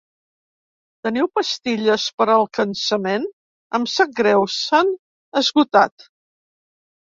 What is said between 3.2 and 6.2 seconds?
-Em sap greu, s'han esgotat.